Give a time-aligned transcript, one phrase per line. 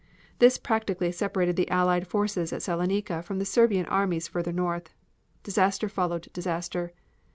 [0.39, 4.91] This practically separated the Allied forces at Saloniki from the Serbian armies further north.
[5.43, 6.91] Disaster followed disaster.